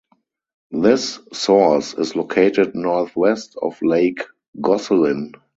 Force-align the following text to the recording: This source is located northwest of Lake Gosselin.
This 0.71 1.19
source 1.31 1.93
is 1.93 2.15
located 2.15 2.73
northwest 2.73 3.55
of 3.61 3.79
Lake 3.83 4.23
Gosselin. 4.59 5.33